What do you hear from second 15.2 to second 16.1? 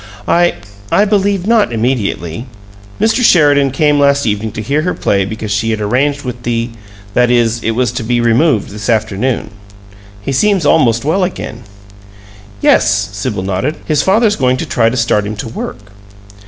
him to work."